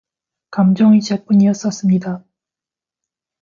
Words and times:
감정의 0.49 0.99
재뿐이었었습니다. 0.99 2.25